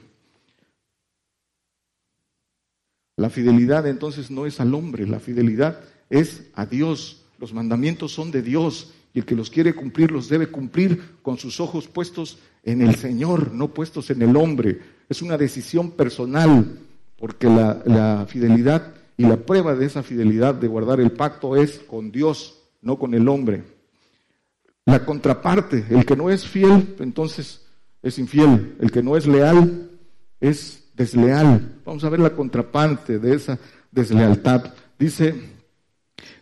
[3.15, 7.25] La fidelidad entonces no es al hombre, la fidelidad es a Dios.
[7.39, 11.37] Los mandamientos son de Dios y el que los quiere cumplir los debe cumplir con
[11.37, 14.79] sus ojos puestos en el Señor, no puestos en el hombre.
[15.09, 16.79] Es una decisión personal,
[17.17, 22.11] porque la, fidelidad y la prueba de esa fidelidad de guardar el pacto es con
[22.11, 23.63] Dios, no con el hombre.
[24.85, 27.65] La contraparte, el que no es fiel, entonces
[28.01, 28.75] es infiel.
[28.79, 29.89] El que no es leal
[30.39, 31.81] es desleal.
[31.85, 33.59] Vamos a ver la contraparte de esa
[33.91, 34.73] deslealtad.
[34.97, 35.53] Dice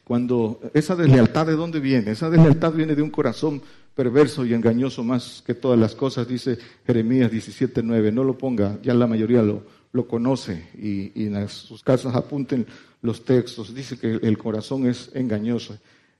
[0.04, 2.12] cuando esa deslealtad de dónde viene?
[2.12, 3.62] Esa deslealtad viene de un corazón
[3.96, 8.12] perverso y engañoso más que todas las cosas, dice Jeremías 17:9.
[8.12, 12.66] No lo ponga, ya la mayoría lo, lo conoce y, en sus casas apunten
[13.02, 13.74] los textos.
[13.74, 15.78] Dice que el corazón es engañoso.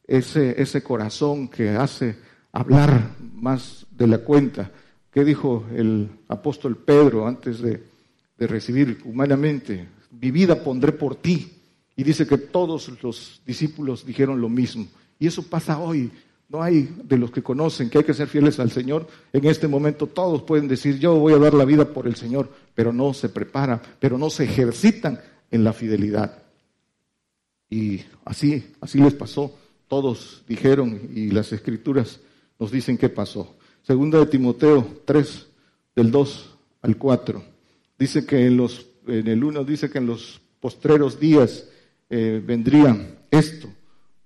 [0.08, 2.16] Ese, ese corazón que hace
[2.52, 4.72] hablar más de la cuenta.
[5.12, 7.91] ¿Qué dijo el apóstol Pedro antes de,
[8.42, 9.88] de recibir humanamente?
[10.20, 11.48] Mi vida pondré por ti
[11.96, 14.88] y dice que todos los discípulos dijeron lo mismo.
[15.20, 16.10] Y eso pasa hoy.
[16.50, 19.08] No hay de los que conocen que hay que ser fieles al Señor.
[19.32, 22.50] En este momento todos pueden decir, yo voy a dar la vida por el Señor,
[22.74, 26.42] pero no se preparan, pero no se ejercitan en la fidelidad.
[27.70, 29.56] Y así, así les pasó.
[29.88, 32.20] Todos dijeron y las escrituras
[32.60, 33.56] nos dicen qué pasó.
[33.84, 35.48] Segunda de Timoteo 3,
[35.96, 37.51] del 2 al 4.
[38.02, 41.66] Dice que en, los, en el 1 dice que en los postreros días
[42.10, 43.68] eh, vendría esto.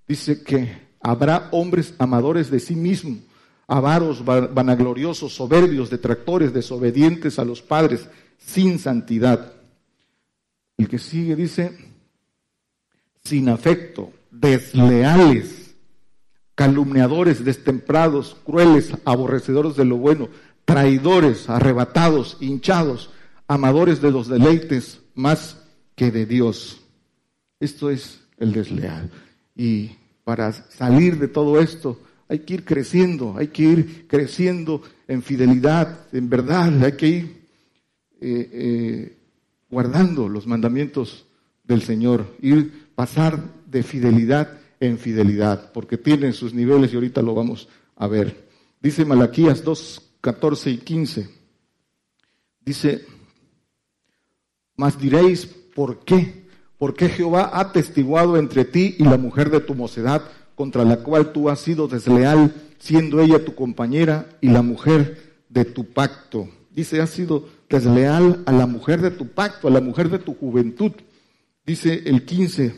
[0.08, 3.18] Dice que habrá hombres amadores de sí mismos,
[3.66, 8.08] avaros, vanagloriosos, soberbios, detractores, desobedientes a los padres,
[8.38, 9.52] sin santidad.
[10.78, 11.76] El que sigue dice,
[13.24, 15.76] sin afecto, desleales,
[16.54, 20.30] calumniadores, destemprados, crueles, aborrecedores de lo bueno,
[20.64, 23.10] traidores, arrebatados, hinchados,
[23.48, 25.62] amadores de los deleites más
[25.94, 26.80] que de Dios.
[27.60, 29.10] Esto es el desleal.
[29.54, 29.92] Y
[30.24, 36.06] para salir de todo esto hay que ir creciendo, hay que ir creciendo en fidelidad,
[36.12, 37.46] en verdad, hay que ir
[38.20, 39.16] eh, eh,
[39.70, 41.26] guardando los mandamientos
[41.62, 47.34] del Señor, ir pasar de fidelidad en fidelidad, porque tienen sus niveles y ahorita lo
[47.34, 48.46] vamos a ver.
[48.80, 51.28] Dice Malaquías 2, 14 y 15.
[52.60, 53.04] Dice,
[54.76, 56.46] mas diréis, ¿por qué?
[56.78, 60.22] Porque Jehová ha testiguado entre ti y la mujer de tu mocedad,
[60.54, 65.64] contra la cual tú has sido desleal, siendo ella tu compañera y la mujer de
[65.64, 66.48] tu pacto.
[66.70, 70.34] Dice, has sido desleal a la mujer de tu pacto, a la mujer de tu
[70.34, 70.92] juventud.
[71.64, 72.74] Dice el 15,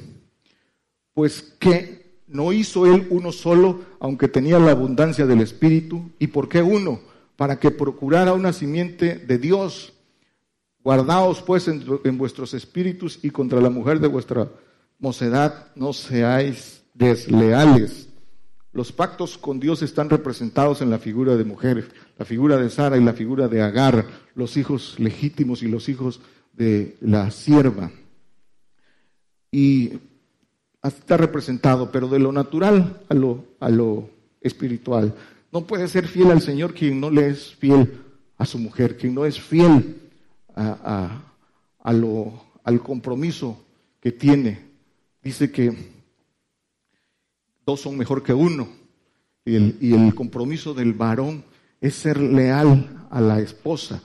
[1.15, 6.11] pues que no hizo él uno solo, aunque tenía la abundancia del Espíritu.
[6.19, 7.01] ¿Y por qué uno?
[7.37, 9.95] Para que procurara una simiente de Dios
[10.83, 14.49] Guardaos pues en, vuestros espíritus y contra la mujer de vuestra
[14.99, 18.09] mocedad no seáis desleales.
[18.73, 21.87] Los pactos con Dios están representados en la figura de mujeres,
[22.17, 26.21] la figura de Sara y la figura de Agar, los hijos legítimos y los hijos
[26.53, 27.91] de la sierva.
[29.51, 29.99] Y
[30.83, 34.11] está representado, pero de lo natural a lo, a lo
[34.41, 35.15] espiritual.
[35.51, 38.05] No puede ser fiel al Señor quien no le es fiel
[38.37, 40.08] a su mujer, quien no es fiel
[40.59, 42.33] a, lo,
[42.65, 43.65] al compromiso
[44.01, 44.67] que tiene.
[45.23, 45.75] Dice que
[47.65, 48.69] dos son mejor que uno.
[49.45, 51.45] Y el, y el compromiso del varón
[51.81, 54.03] es ser leal a la esposa,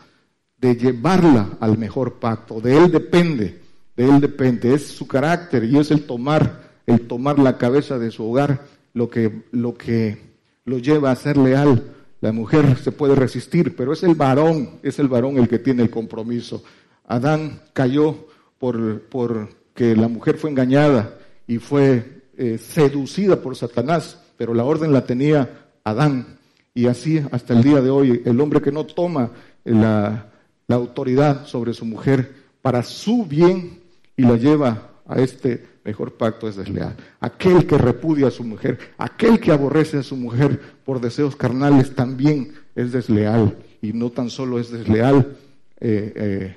[0.57, 2.61] de llevarla al mejor pacto.
[2.61, 3.61] De él depende,
[3.97, 4.73] de él depende.
[4.73, 9.09] Es su carácter y es el tomar, el tomar la cabeza de su hogar lo
[9.09, 10.17] que, lo que
[10.65, 11.92] lo lleva a ser leal
[12.23, 15.83] la mujer se puede resistir, pero es el varón, es el varón el que tiene
[15.83, 16.63] el compromiso.
[17.05, 18.15] Adán cayó
[18.57, 24.93] por, porque la mujer fue engañada y fue eh, seducida por Satanás, pero la orden
[24.93, 26.37] la tenía Adán.
[26.73, 29.31] Y así hasta el día de hoy, el hombre que no toma
[29.65, 30.27] la,
[30.67, 33.81] la autoridad sobre su mujer para su bien
[34.15, 36.95] y la lleva a este mejor pacto es desleal.
[37.19, 41.95] Aquel que repudia a su mujer, aquel que aborrece a su mujer por deseos carnales
[41.95, 43.57] también es desleal.
[43.81, 45.35] Y no tan solo es desleal
[45.79, 46.55] eh, eh,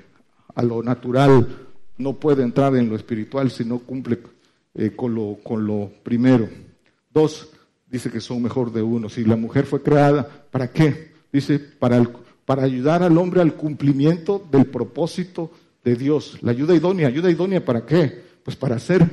[0.54, 1.46] a lo natural,
[1.98, 4.18] no puede entrar en lo espiritual si no cumple
[4.74, 6.48] eh, con, lo, primero.
[7.12, 7.48] Dos,
[7.90, 9.08] dice que son mejor de uno.
[9.08, 11.12] Si la mujer fue creada, ¿para qué?
[11.32, 12.02] Dice, para,
[12.44, 15.50] para ayudar al hombre al cumplimiento del propósito
[15.82, 16.38] de Dios.
[16.42, 18.22] La ayuda idónea, ayuda idónea para qué?
[18.46, 19.04] Pues para hacer,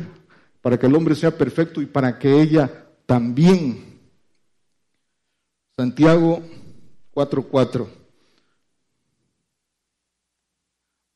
[0.61, 3.83] para que el hombre sea perfecto y para que ella también.
[5.75, 6.43] Santiago
[7.15, 7.87] 4:4.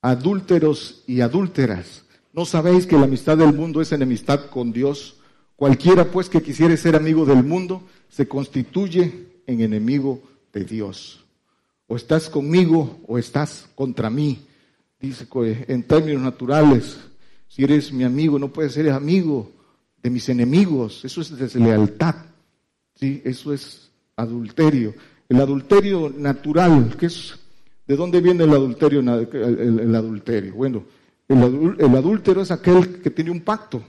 [0.02, 5.18] Adúlteros y adúlteras, ¿no sabéis que la amistad del mundo es enemistad con Dios?
[5.56, 11.24] Cualquiera pues que quisiere ser amigo del mundo se constituye en enemigo de Dios.
[11.86, 14.44] O estás conmigo o estás contra mí.
[15.00, 15.28] Dice
[15.68, 16.98] en términos naturales,
[17.48, 19.52] si eres mi amigo, no puedes ser amigo
[20.02, 21.04] de mis enemigos.
[21.04, 22.16] Eso es deslealtad.
[22.96, 23.22] ¿sí?
[23.24, 24.94] Eso es adulterio.
[25.30, 27.38] El adulterio natural, ¿qué es?
[27.86, 29.00] ¿De dónde viene el adulterio?
[29.00, 30.54] El, adulterio.
[30.54, 30.84] Bueno,
[31.28, 33.82] el, el adúltero es aquel que tiene un pacto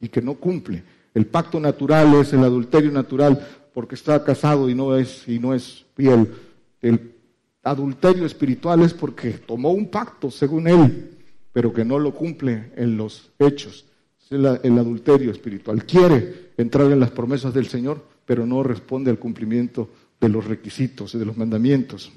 [0.00, 0.82] y que no cumple.
[1.14, 3.44] El pacto natural es el adulterio natural
[3.74, 6.32] porque está casado y no es, y no es fiel.
[6.80, 7.14] El
[7.62, 11.19] adulterio espiritual es porque tomó un pacto según él
[11.52, 13.86] pero que no lo cumple en los hechos.
[14.24, 15.84] Es el, adulterio espiritual.
[15.84, 21.14] Quiere entrar en las promesas del Señor, pero no responde al cumplimiento de los requisitos
[21.14, 22.12] y de los mandamientos.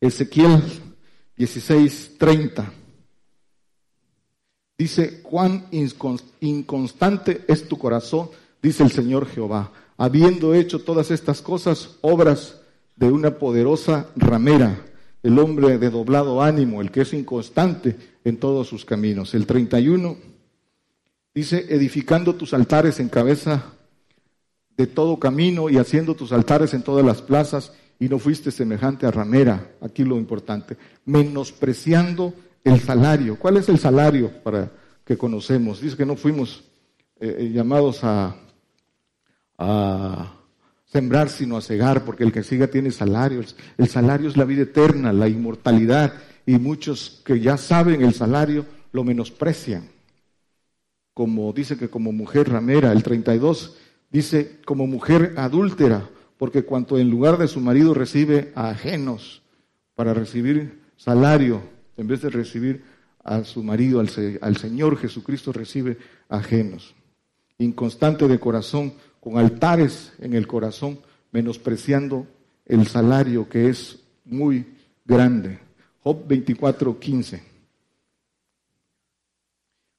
[0.00, 0.62] Ezequiel
[1.36, 2.64] 16:30
[4.76, 5.66] dice, cuán
[6.40, 8.30] inconstante es tu corazón,
[8.62, 9.72] dice el Señor Jehová.
[9.96, 12.60] habiendo hecho todas estas cosas, obras
[12.96, 14.84] de una poderosa ramera,
[15.24, 19.34] el hombre de doblado ánimo, el que es inconstante en todos sus caminos.
[19.34, 20.18] El 31
[21.34, 23.72] dice, edificando tus altares en cabeza
[24.76, 29.06] de todo camino y haciendo tus altares en todas las plazas, y no fuiste semejante
[29.06, 33.38] a ramera, aquí lo importante, menospreciando el salario.
[33.38, 34.70] ¿Cuál es el salario para
[35.06, 35.80] que conocemos?
[35.80, 36.64] Dice que no fuimos
[37.18, 38.36] eh, eh, llamados a,
[39.56, 40.33] a
[40.94, 43.42] sembrar sino a cegar, porque el que siga tiene salario.
[43.76, 46.14] El salario es la vida eterna, la inmortalidad,
[46.46, 49.88] y muchos que ya saben el salario lo menosprecian.
[51.12, 53.76] Como dice que como mujer ramera, el 32
[54.08, 59.42] dice como mujer adúltera, porque cuanto en lugar de su marido recibe a ajenos
[59.96, 61.60] para recibir salario,
[61.96, 62.84] en vez de recibir
[63.24, 64.08] a su marido, al,
[64.40, 66.94] al Señor Jesucristo recibe ajenos.
[67.58, 68.92] Inconstante de corazón,
[69.24, 70.98] con altares en el corazón,
[71.32, 72.26] menospreciando
[72.66, 74.66] el salario que es muy
[75.02, 75.60] grande.
[76.02, 77.42] Job 24, 15.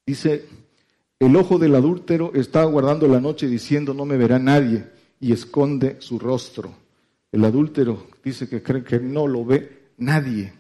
[0.06, 0.48] Dice,
[1.18, 4.86] el ojo del adúltero está guardando la noche diciendo, no me verá nadie,
[5.20, 6.76] y esconde su rostro.
[7.32, 10.54] El adúltero dice que cree que no lo ve nadie.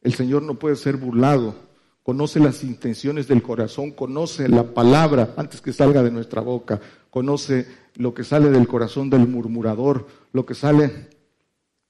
[0.00, 1.54] El Señor no puede ser burlado.
[2.02, 6.80] Conoce las intenciones del corazón, conoce la palabra antes que salga de nuestra boca,
[7.12, 11.10] conoce lo que sale del corazón del murmurador, lo que sale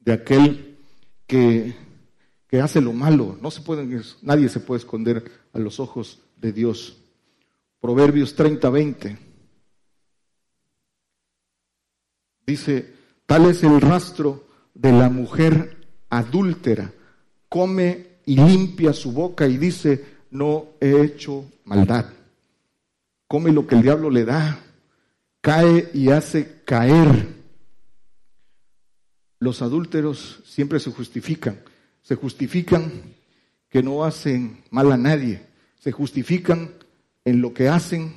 [0.01, 0.79] de aquel
[1.29, 1.77] que,
[2.49, 3.39] que hace lo malo.
[3.41, 6.99] No se pueden, nadie se puede esconder a los ojos de Dios.
[7.81, 9.19] Proverbios 30, 20.
[12.45, 12.93] Dice,
[13.25, 16.93] tal es el rastro de la mujer adúltera.
[17.49, 22.07] Come y limpia su boca y dice, no he hecho maldad.
[23.29, 24.59] Come lo que el diablo le da
[25.43, 27.27] cae y hace caer.
[29.41, 31.61] Los adúlteros siempre se justifican,
[32.01, 32.91] se justifican
[33.69, 35.43] que no hacen mal a nadie,
[35.79, 36.71] se justifican
[37.25, 38.15] en lo que hacen,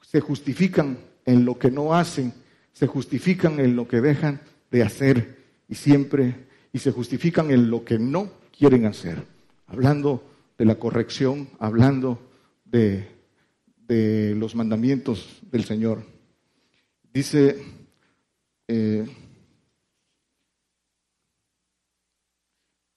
[0.00, 2.32] se justifican en lo que no hacen,
[2.72, 4.40] se justifican en lo que dejan
[4.70, 9.24] de hacer y siempre, y se justifican en lo que no quieren hacer.
[9.66, 10.22] Hablando
[10.56, 12.20] de la corrección, hablando
[12.64, 13.08] de,
[13.88, 16.13] de los mandamientos del Señor.
[17.14, 17.62] Dice
[18.66, 19.06] eh,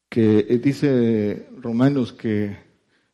[0.09, 2.57] que eh, dice Romanos que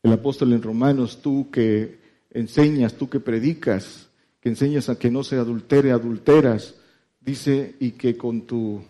[0.01, 1.99] el apóstol en Romanos, tú que
[2.31, 4.07] enseñas, tú que predicas,
[4.39, 6.75] que enseñas a que no se adultere, adulteras,
[7.19, 8.81] dice, y que con tu,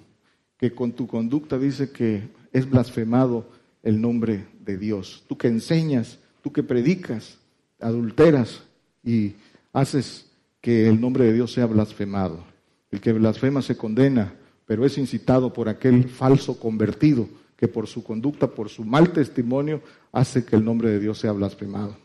[0.57, 3.49] que con tu conducta dice que es blasfemado
[3.81, 5.23] el nombre de Dios.
[5.27, 7.39] Tú que enseñas, tú que predicas,
[7.79, 8.61] adulteras
[9.03, 9.33] y
[9.71, 10.27] haces
[10.63, 12.41] que el nombre de Dios sea blasfemado.
[12.89, 14.33] El que blasfema se condena,
[14.65, 19.81] pero es incitado por aquel falso convertido que por su conducta, por su mal testimonio,
[20.13, 21.97] hace que el nombre de Dios sea blasfemado.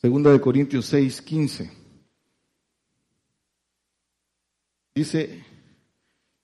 [0.00, 1.70] Segunda de Corintios 6, 15.
[4.96, 5.44] Dice,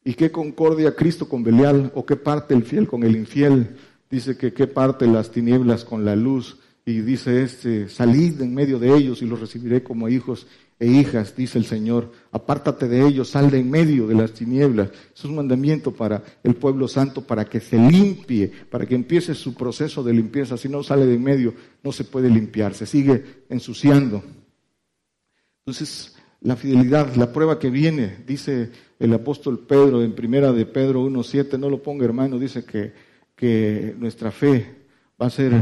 [0.04, 1.90] ¿y qué concordia Cristo con Belial?
[1.96, 3.76] ¿O qué parte el fiel con el infiel?
[4.08, 6.58] Dice que qué parte las tinieblas con la luz.
[6.84, 10.46] Y dice este, salid en medio de ellos y los recibiré como hijos
[10.78, 14.90] e hijas, dice el Señor, apártate de ellos, sal de en medio de las tinieblas.
[15.14, 19.54] Es un mandamiento para el pueblo santo, para que se limpie, para que empiece su
[19.54, 20.58] proceso de limpieza.
[20.58, 24.22] Si no sale de en medio, no se puede limpiar, se sigue ensuciando.
[25.64, 31.06] Entonces, la fidelidad, la prueba que viene, dice el apóstol Pedro en primera de Pedro
[31.06, 32.92] 1.7, no lo ponga hermano, dice que,
[33.34, 34.76] que nuestra fe
[35.20, 35.52] va a ser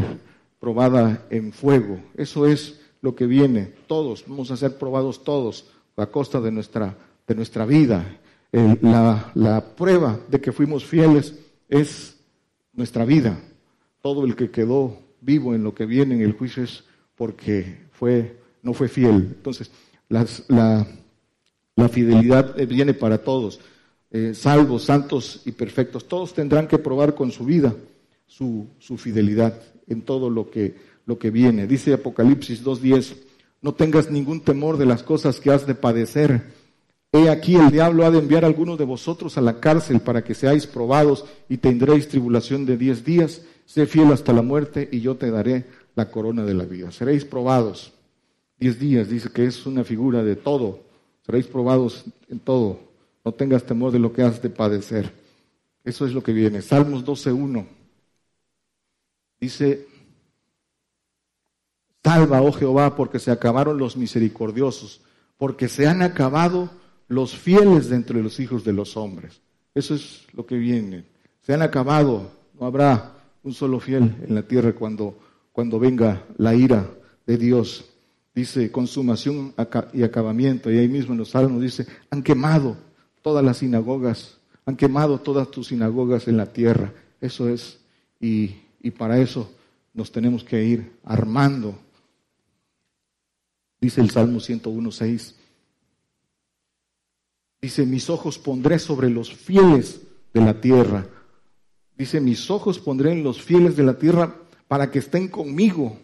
[0.59, 2.01] probada en fuego.
[2.17, 3.71] Eso es lo que viene.
[3.87, 6.97] Todos, vamos a ser probados todos a costa de nuestra,
[7.29, 8.19] de nuestra vida.
[8.51, 11.35] la, la prueba de que fuimos fieles
[11.69, 12.17] es
[12.73, 13.39] nuestra vida.
[14.01, 16.83] Todo el que quedó vivo en lo que viene en el juicio es
[17.15, 19.35] porque fue, no fue fiel.
[19.37, 19.71] Entonces,
[20.09, 20.87] las, la,
[21.77, 23.61] la, fidelidad viene para todos,
[24.13, 26.09] eh, salvos, santos y perfectos.
[26.09, 27.77] Todos tendrán que probar con su vida
[28.27, 31.67] su, su fidelidad en todo lo que lo que viene.
[31.67, 33.17] Dice Apocalipsis 2.10,
[33.63, 36.43] no tengas ningún temor de las cosas que has de padecer.
[37.13, 40.25] He aquí el diablo ha de enviar a algunos de vosotros a la cárcel para
[40.25, 43.43] que seáis probados y tendréis tribulación de diez días.
[43.67, 46.91] Sé fiel hasta la muerte y yo te daré la corona de la vida.
[46.91, 47.93] Seréis probados.
[48.59, 50.81] Diez días dice que es una figura de todo.
[51.25, 52.81] Seréis probados en todo.
[53.25, 55.13] No tengas temor de lo que has de padecer.
[55.85, 56.63] Eso es lo que viene.
[56.63, 57.67] Salmos 12.1.
[59.41, 59.87] Dice,
[62.05, 65.01] Salva, oh Jehová, porque se acabaron los misericordiosos,
[65.39, 66.71] porque se han acabado
[67.09, 69.41] los fieles de entre los hijos de los hombres.
[69.75, 71.07] Eso es lo que viene.
[71.41, 72.31] Se han acabado,
[72.61, 75.19] no habrá un solo fiel en la tierra cuando,
[75.51, 76.87] cuando venga la ira
[77.27, 77.87] de Dios.
[78.35, 79.55] Dice consumación
[79.95, 80.71] y acabamiento.
[80.71, 82.77] Y ahí mismo en los salmos dice, han quemado
[83.23, 86.93] todas las sinagogas, han quemado todas tus sinagogas en la tierra.
[87.21, 87.81] Eso es,
[88.21, 89.51] y, y para eso
[89.95, 91.79] nos tenemos que ir armando.
[93.85, 95.35] Dice el Salmo 101.6.
[97.61, 100.01] Dice, mis ojos pondré sobre los fieles
[100.33, 101.07] de la tierra.
[101.95, 104.37] Dice, mis ojos pondré en los fieles de la tierra
[104.69, 105.99] para que estén conmigo.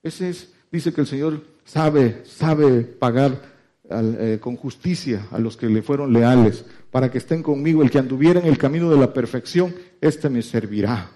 [0.00, 3.42] Ese es, dice que el Señor sabe, sabe pagar
[3.90, 7.82] eh, con justicia a los que le fueron leales, para que estén conmigo.
[7.82, 11.10] El que anduviera en el camino de la perfección, éste me servirá.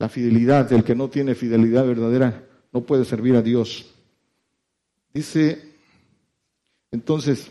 [0.00, 2.42] La fidelidad del que no tiene fidelidad verdadera
[2.72, 3.93] no puede servir a Dios.
[5.14, 5.62] Dice,
[6.90, 7.48] entonces,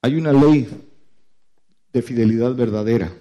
[0.00, 0.66] hay una ley
[1.92, 3.12] de fidelidad verdadera,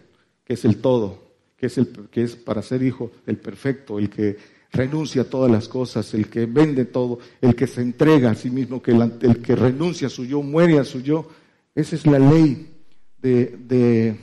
[0.45, 1.19] que es el todo,
[1.57, 4.37] que es, el, que es para ser hijo el perfecto, el que
[4.71, 8.49] renuncia a todas las cosas, el que vende todo, el que se entrega a sí
[8.49, 11.27] mismo, que el, que renuncia a su yo, muere a su yo.
[11.73, 12.69] Esa es la ley
[13.17, 14.17] de, de,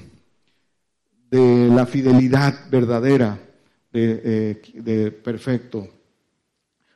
[1.30, 3.38] de la fidelidad verdadera,
[3.92, 5.88] de, eh, de perfecto.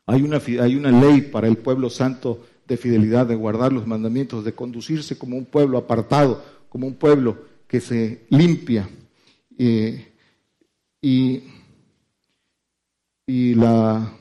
[0.07, 5.19] Hay una, ley para el pueblo santo de fidelidad, de guardar los mandamientos, de conducirse
[5.19, 7.37] como un pueblo apartado, como un pueblo
[7.67, 8.89] que se limpia.
[9.59, 10.13] Eh,
[11.03, 11.43] y,
[13.27, 14.13] y la,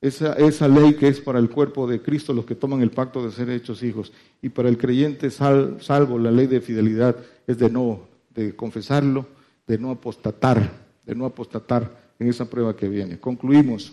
[0.00, 3.24] esa, esa, ley que es para el cuerpo de Cristo, los que toman el pacto
[3.24, 7.16] de ser hechos hijos, y para el creyente salvo, la ley de fidelidad
[7.48, 8.02] es de no,
[8.32, 9.26] de confesarlo,
[9.66, 13.18] de no apostatar, de no apostatar en esa prueba que viene.
[13.18, 13.92] Concluimos.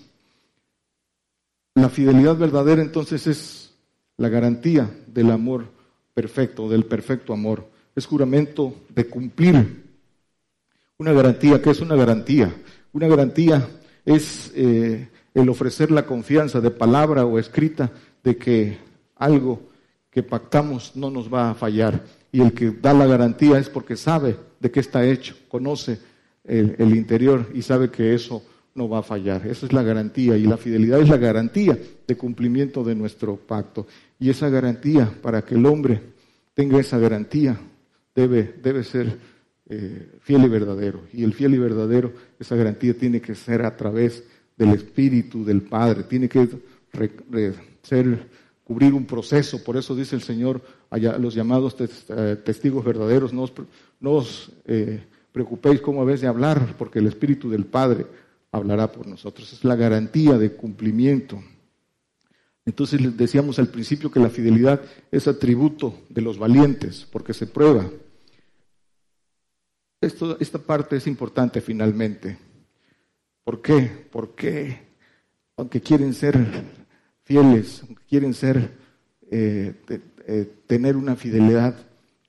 [1.75, 3.73] La fidelidad verdadera entonces es
[4.15, 5.65] la garantía del amor
[6.13, 7.69] perfecto, del perfecto amor.
[7.93, 9.83] Es juramento de cumplir.
[10.97, 12.55] Una garantía, ¿qué es una garantía?
[12.93, 13.67] Una garantía
[14.05, 17.91] es eh, el ofrecer la confianza de palabra o escrita
[18.23, 18.77] de que
[19.17, 19.59] algo
[20.09, 22.05] que pactamos no nos va a fallar.
[22.31, 25.99] Y el que da la garantía es porque sabe de qué está hecho, conoce
[26.45, 28.43] el interior y sabe que eso
[28.75, 29.47] no va a fallar.
[29.47, 33.87] Esa es la garantía y la fidelidad es la garantía de cumplimiento de nuestro pacto.
[34.19, 36.01] Y esa garantía, para que el hombre
[36.53, 37.57] tenga esa garantía,
[38.13, 39.17] debe, debe ser
[39.69, 41.03] eh, fiel y verdadero.
[41.13, 44.23] Y el fiel y verdadero, esa garantía tiene que ser a través
[44.57, 46.47] del Espíritu del Padre, tiene que
[47.81, 48.27] ser,
[48.65, 49.63] cubrir un proceso.
[49.63, 53.43] Por eso dice el Señor, allá, los llamados eh, testigos verdaderos, no
[54.01, 55.01] os, eh,
[55.31, 58.05] preocupéis cómo habéis de hablar, porque el Espíritu del Padre
[58.55, 59.51] hablará por nosotros.
[59.51, 61.43] Es la garantía de cumplimiento.
[62.65, 64.81] Entonces les decíamos al principio que la fidelidad
[65.11, 67.89] es atributo de los valientes, porque se prueba.
[70.01, 72.37] Esto, esta parte es importante finalmente.
[73.43, 74.07] ¿Por qué?
[74.09, 74.79] Porque
[75.57, 76.37] aunque quieren ser
[77.23, 78.71] fieles, aunque quieren ser,
[79.29, 79.75] eh,
[80.27, 81.75] eh, tener una fidelidad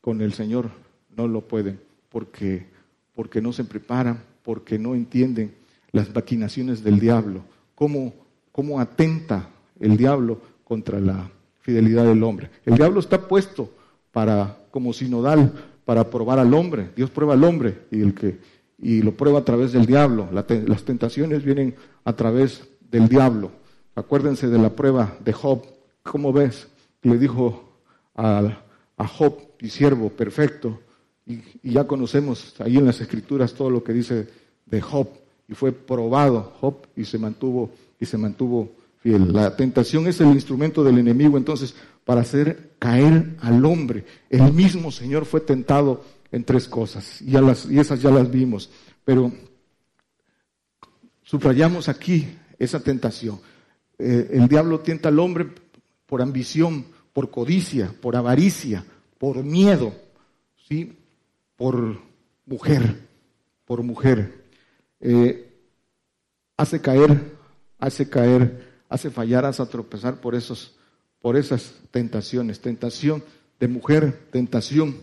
[0.01, 0.71] con el Señor,
[1.17, 2.67] no lo pueden, porque,
[3.15, 5.66] porque no se preparan, porque no entienden
[5.97, 7.41] las maquinaciones del diablo,
[7.75, 8.13] cómo,
[8.53, 9.49] cómo atenta
[9.81, 11.31] el diablo contra la
[11.61, 12.51] fidelidad del hombre.
[12.67, 13.71] El diablo está puesto
[14.13, 15.53] para, como sinodal,
[15.87, 16.91] para probar al hombre.
[16.95, 18.39] Dios prueba al hombre y, el que,
[18.79, 20.29] y lo prueba a través del diablo.
[20.31, 21.75] las tentaciones vienen
[22.05, 23.51] a través del diablo.
[23.95, 25.65] Acuérdense de la prueba de Job.
[26.03, 26.69] ¿Cómo ves?
[27.03, 27.81] Le dijo
[28.15, 28.59] a,
[28.99, 30.79] a Job, y siervo perfecto,
[31.25, 34.29] y, y, ya conocemos ahí en las escrituras todo lo que dice
[34.67, 35.09] de Job
[35.49, 37.71] y fue probado Job y se mantuvo
[38.01, 39.33] y se mantuvo fiel.
[39.33, 41.75] La tentación es el instrumento del enemigo entonces
[42.05, 44.05] para hacer caer al hombre.
[44.31, 48.71] El mismo Señor fue tentado en tres cosas y, las, y esas ya las vimos,
[49.05, 49.33] pero
[51.23, 52.27] subrayamos aquí
[52.59, 53.41] esa tentación.
[53.99, 55.49] Eh, el diablo tienta al hombre
[56.07, 58.85] por ambición, por codicia, por avaricia,
[59.19, 59.93] por miedo,
[60.69, 60.93] ¿sí?
[61.57, 61.99] por
[62.45, 63.09] mujer,
[63.65, 64.46] por mujer.
[65.01, 65.53] Eh,
[66.57, 67.21] hace caer,
[67.79, 70.77] hace caer, hace fallar, hace tropezar por esos,
[71.21, 73.23] por esas tentaciones, tentación
[73.59, 74.97] de mujer, tentación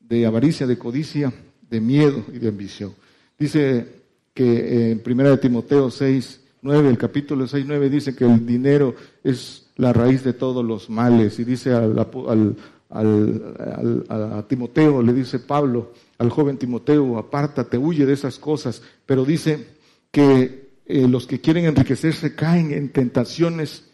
[0.00, 1.32] de avaricia, de codicia,
[1.62, 2.94] de miedo y de ambición.
[3.38, 3.86] Dice
[4.32, 8.94] que en primera de Timoteo 6, 9, el capítulo 6, 9 dice que el dinero
[9.22, 12.56] es la raíz de todos los males y dice al, al,
[12.94, 19.66] a Timoteo, le dice Pablo, al joven Timoteo, apártate, huye de esas cosas, pero dice
[20.10, 23.84] que eh, los que quieren enriquecerse caen en tentaciones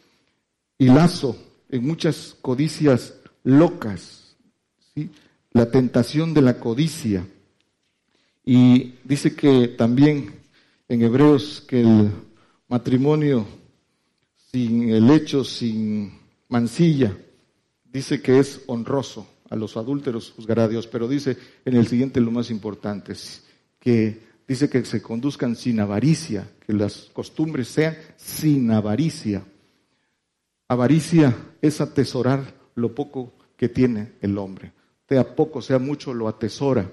[0.79, 1.37] y lazo,
[1.71, 4.37] en muchas codicias locas
[4.95, 5.11] ¿sí?
[5.53, 7.27] la tentación de la codicia.
[8.45, 10.35] Y dice que también
[10.89, 12.11] en Hebreos que el
[12.69, 13.47] matrimonio
[14.51, 16.13] sin el hecho, sin
[16.49, 17.17] mancilla,
[17.93, 19.27] dice que es honroso.
[19.51, 23.15] A los adúlteros juzgará a Dios, pero dice en el siguiente lo más importante,
[23.81, 29.45] que dice que se conduzcan sin avaricia, que las costumbres sean sin avaricia.
[30.69, 34.73] Avaricia es atesorar lo poco que tiene el hombre.
[35.09, 36.89] Sea poco, sea mucho, lo atesora.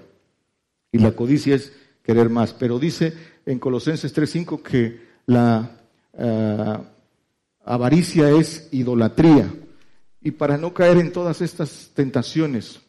[0.90, 1.72] Y la codicia es
[2.02, 2.52] querer más.
[2.54, 3.12] Pero dice
[3.46, 5.80] en Colosenses 3.5 que la
[6.14, 6.78] eh,
[7.64, 9.48] avaricia es idolatría.
[10.20, 12.80] Y para no caer en todas estas tentaciones,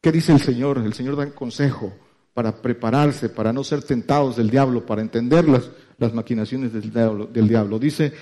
[0.00, 0.78] ¿qué dice el Señor?
[0.78, 1.92] El Señor da un consejo
[2.34, 7.26] para prepararse, para no ser tentados del diablo, para entender las, las maquinaciones del diablo,
[7.26, 7.78] del diablo.
[7.78, 8.12] Dice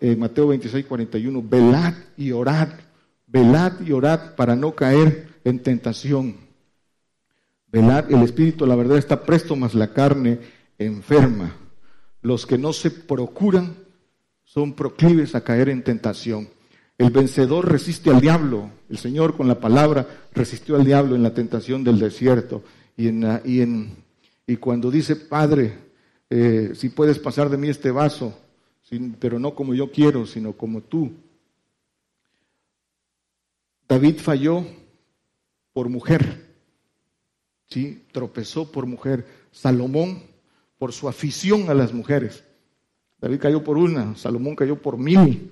[0.00, 2.68] eh, Mateo 26, 41, velad y orad,
[3.26, 6.36] velad y orad para no caer en tentación.
[7.68, 10.40] Velad, el espíritu, la verdad, está presto, mas la carne
[10.78, 11.56] enferma.
[12.20, 13.76] Los que no se procuran
[14.44, 16.48] son proclives a caer en tentación.
[17.02, 18.70] El vencedor resiste al diablo.
[18.88, 22.62] El Señor con la palabra resistió al diablo en la tentación del desierto.
[22.96, 23.96] Y, en,
[24.46, 25.78] y, cuando dice, Padre,
[26.30, 28.38] eh, si puedes pasar de mí este vaso,
[29.18, 31.10] pero no como yo quiero, sino como tú.
[33.88, 34.64] David falló
[35.72, 36.54] por mujer,
[37.68, 38.04] ¿sí?
[38.12, 39.26] tropezó por mujer.
[39.50, 40.22] Salomón
[40.78, 42.44] por su afición a las mujeres.
[43.20, 45.50] David cayó por una, Salomón cayó por mil.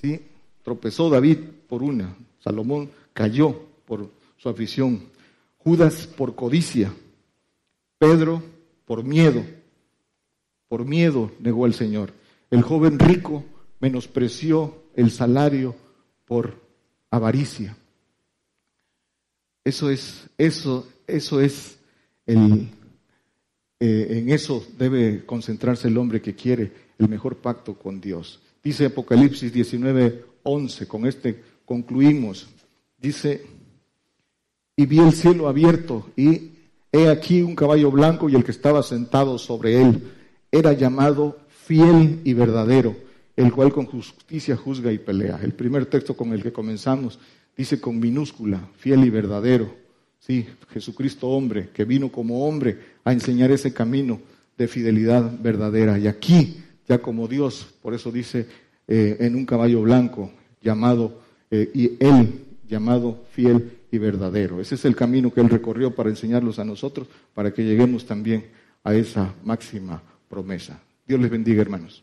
[0.00, 0.20] ¿sí?
[0.62, 1.38] Tropezó David
[1.68, 5.04] por una, Salomón cayó por su afición.
[5.58, 6.92] Judas por codicia,
[7.98, 8.42] Pedro
[8.84, 9.44] por miedo.
[10.68, 12.12] Por miedo negó al Señor.
[12.50, 13.44] El joven rico
[13.80, 15.74] menospreció el salario
[16.24, 16.60] por
[17.10, 17.76] avaricia.
[19.64, 21.78] Eso es, eso, eso es
[22.26, 22.68] el,
[23.78, 28.40] eh, en eso debe concentrarse el hombre que quiere el mejor pacto con Dios.
[28.62, 32.48] Dice Apocalipsis 19, 11, con este concluimos.
[32.98, 33.44] Dice,
[34.76, 36.50] y vi el cielo abierto y
[36.92, 40.12] he aquí un caballo blanco y el que estaba sentado sobre él
[40.50, 42.94] era llamado fiel y verdadero,
[43.36, 45.40] el cual con justicia juzga y pelea.
[45.42, 47.18] El primer texto con el que comenzamos
[47.56, 49.74] dice con minúscula, fiel y verdadero.
[50.18, 54.20] Sí, Jesucristo hombre, que vino como hombre a enseñar ese camino
[54.56, 55.98] de fidelidad verdadera.
[55.98, 58.46] Y aquí, ya como Dios, por eso dice
[58.88, 60.30] eh, en un caballo blanco,
[60.60, 61.20] llamado,
[61.50, 64.60] eh, y él llamado fiel y verdadero.
[64.60, 68.46] Ese es el camino que él recorrió para enseñarlos a nosotros, para que lleguemos también
[68.84, 70.80] a esa máxima promesa.
[71.06, 72.02] Dios les bendiga, hermanos.